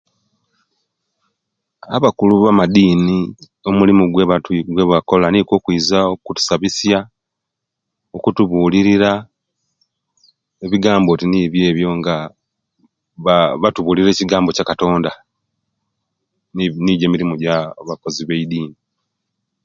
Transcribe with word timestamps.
Abakulu 1.95 2.33
abamadini 2.37 3.17
omulimu 3.69 4.01
ogwebakola 4.05 5.25
nikwo 5.29 5.53
okwiza 5.57 5.97
okutusabisya 6.13 6.99
okutubulirira 8.15 9.11
ebigambo 10.65 11.09
oti 11.11 11.25
nibyo 11.27 11.61
ebyo 11.69 11.87
ba 13.25 13.35
batubulira 13.61 14.09
ekigambo 14.11 14.49
kyakatonda 14.55 15.11
nijo 16.83 17.03
emirimu 17.05 17.33
ejabakozi 17.35 18.19
abedini 18.25 18.73